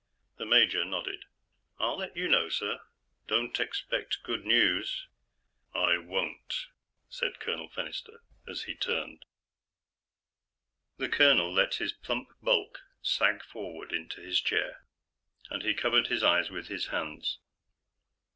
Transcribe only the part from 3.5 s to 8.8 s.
expect good news." "I won't," said Colonel Fennister, as he